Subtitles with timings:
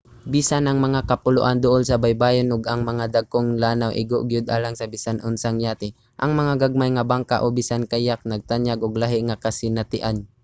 [0.33, 4.75] bisan ang mga kapuloan duol sa baybayon ug ang mga dagkong lanaw igo gyud alang
[4.77, 5.87] sa bisan unsang yate
[6.23, 10.17] ang mga gagmay nga bangka o bisan kayak nagtanyag og lahi nga kasinatian